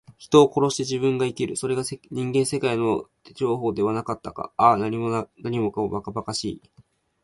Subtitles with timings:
[0.17, 1.55] 人を殺して自分が生きる。
[1.55, 4.51] それが人間世界の定法ではなかったか。
[4.57, 6.61] ああ、何もかも、ばかばかしい。